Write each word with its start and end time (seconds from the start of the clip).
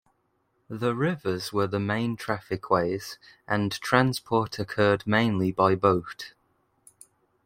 The 0.67 0.95
rivers 0.95 1.53
were 1.53 1.67
the 1.67 1.79
main 1.79 2.15
traffic 2.15 2.71
ways 2.71 3.19
and 3.47 3.71
transport 3.71 4.57
occurred 4.57 5.05
mainly 5.05 5.51
by 5.51 5.75
boat. 5.75 6.33